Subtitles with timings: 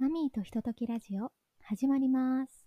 [0.00, 1.30] マミーとひとときラジオ
[1.62, 2.66] 始まります。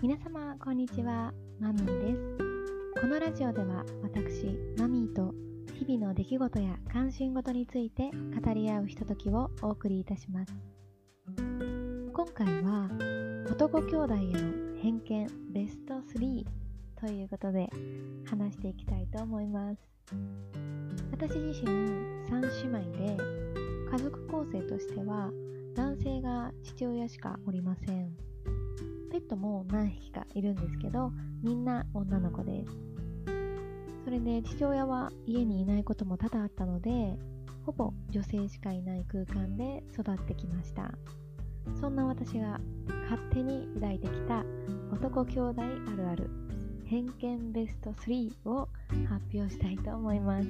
[0.00, 2.38] 皆様こんにちは、マミーです。
[2.98, 4.46] このラジオでは私、
[4.78, 5.34] マミーと
[5.74, 8.10] 日々の出来事や関心事について
[8.42, 10.54] 語り合うひとときをお送りいたします。
[11.36, 12.88] 今回は
[13.50, 16.63] 男兄弟への偏見ベスト3
[17.04, 17.68] ということで
[18.24, 19.78] 話していきたいと思います。
[21.12, 23.18] 私自身3姉妹で
[23.92, 25.30] 家族構成としては
[25.74, 28.10] 男性が父親しかおりません。
[29.12, 31.12] ペットも何匹かいるんですけど
[31.42, 32.72] みんな女の子です。
[34.02, 37.18] それで父親は家にいないことも多々あったので
[37.66, 40.90] ほぼ女性しかいない空間で育ってきました。
[41.78, 42.58] そんな私が
[43.10, 44.42] 勝手に抱いてきた
[44.90, 46.43] 男兄弟あるある。
[46.86, 48.68] 偏見ベスト3を
[49.08, 50.48] 発表したいと思います。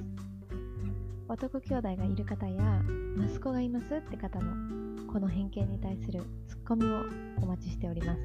[1.27, 2.81] 男兄弟がいる方や
[3.17, 7.03] 息子がいますって方のこの偏見に対するツッコミを
[7.41, 8.21] お待ちしております。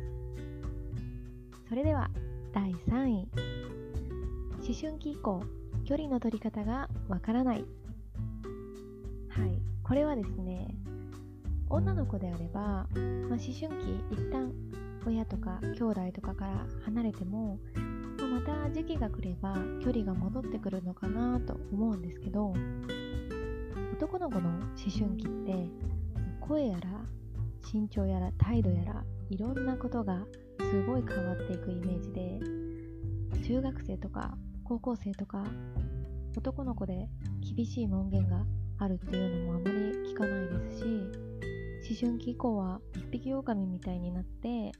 [1.68, 2.10] それでは
[2.52, 3.28] 第3位。
[4.62, 5.42] 思春期以降
[5.84, 7.64] 距離の取り方がわからない。
[9.28, 9.62] はい。
[9.82, 10.74] これはですね
[11.68, 13.68] 女の子であれば、まあ、思春期
[14.10, 14.52] 一旦
[15.06, 17.58] 親とか兄弟とかから離れても、
[18.30, 22.52] ま、た時期が来れば距離が戻ってくるのかなと思うんですけど
[23.92, 25.68] 男の子の思春期って
[26.40, 26.88] 声やら
[27.72, 30.24] 身長やら態度やらいろんなことが
[30.60, 32.40] すごい変わっていくイメージで
[33.46, 35.44] 中学生とか高校生とか
[36.36, 37.08] 男の子で
[37.56, 38.44] 厳しい門限が
[38.78, 39.76] あるっていうのもあまり
[40.12, 40.84] 聞かないですし
[42.02, 44.72] 思春期以降は一匹狼みたいになって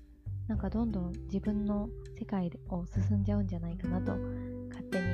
[0.50, 4.16] なんかどんどん自分の世界を進んじゃうんじゃないかなと
[4.68, 5.04] 勝手に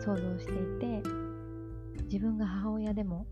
[0.00, 1.08] 想像していて
[2.06, 3.24] 自分が母親でも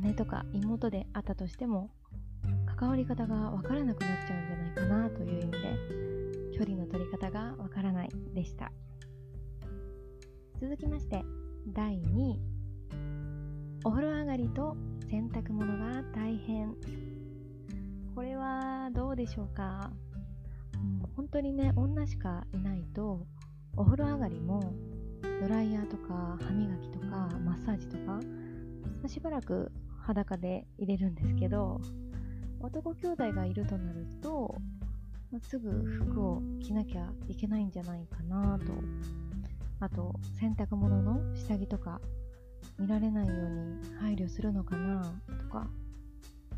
[0.00, 1.90] 姉とか妹であったとしても
[2.78, 8.70] 関わり方がわからなくなっちゃうんじゃないかなという意味で距離の取り方がわからないでした。
[10.60, 11.24] 続きまして
[11.66, 12.40] 第2位
[13.82, 14.76] お風呂上がりと
[15.10, 16.76] 洗濯物が大変。
[18.14, 19.92] これはどうでしょうか、
[21.18, 23.26] 本当にね女しかいないと
[23.76, 24.72] お風呂上がりも
[25.42, 28.20] ドライヤーとか歯磨きとかマッサージとか、
[29.02, 29.72] ま、しばらく
[30.06, 31.80] 裸で入れるんですけど
[32.60, 34.54] 男兄弟がいるとなると、
[35.32, 38.72] まあ、すぐ服を着なきゃいけないんじゃないかなと。
[39.80, 42.00] あと洗濯物の下着とか
[42.78, 43.36] 見られないよう
[43.86, 45.68] に配慮するのかなとか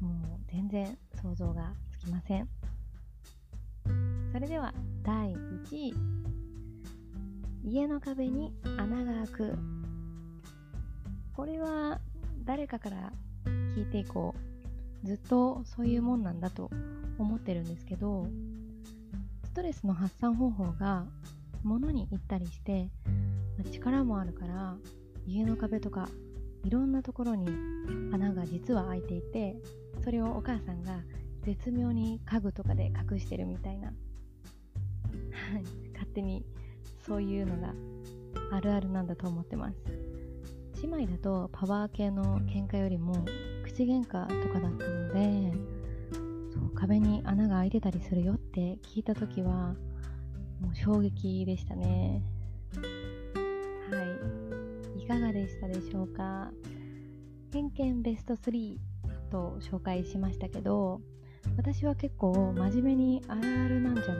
[0.00, 2.48] もう全然想像がつきません。
[4.32, 5.94] それでは第1位。
[7.64, 9.58] 家の壁に穴が開く。
[11.34, 12.00] これは
[12.44, 13.12] 誰かから
[13.74, 14.34] 聞いていこ
[15.04, 16.70] うずっとそういうもんなんだと
[17.18, 18.26] 思ってるんですけど
[19.44, 21.06] ストレスの発散方法が
[21.62, 22.91] 物に行ったりして
[23.72, 24.76] 力もあるから
[25.26, 26.08] 家の壁とか
[26.64, 27.48] いろんなところに
[28.12, 29.56] 穴が実は開いていて
[30.04, 31.00] それをお母さんが
[31.42, 33.92] 絶妙に家具とかで隠してるみたいな
[35.93, 36.44] 勝手に
[37.06, 37.75] そういうのが
[38.53, 39.77] あるあるなんだと思ってます。
[40.83, 43.25] 姉妹だとパワー系の喧嘩よりも
[43.65, 45.53] 口喧嘩とかだったので
[46.55, 49.75] そう壁に穴が開いてたりするよって聞いた時は
[50.60, 52.22] もう衝撃でしたね。
[53.91, 54.03] は
[54.97, 55.03] い。
[55.03, 56.50] いかがでしたでしょうか？
[57.53, 58.78] 偏見ベスト3
[59.31, 61.00] と紹介しましたけど
[61.56, 64.19] 私は結構真面目にあるあるなんじゃな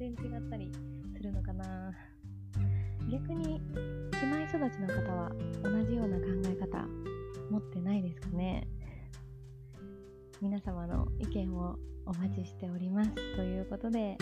[0.00, 0.72] 全然違ったり
[1.14, 1.92] するのかな
[3.12, 3.60] 逆に
[4.22, 5.30] 姉妹育ちの方は
[5.62, 6.86] 同じような考え方
[7.50, 8.66] 持ってないですかね
[10.40, 14.16] 皆様の意見をお待ちしておりますということで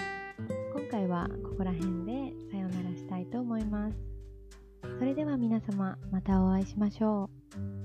[0.74, 3.96] 今回はここら辺でさようならしたいと思います。
[4.98, 7.77] それでは皆様またお会いしましょう。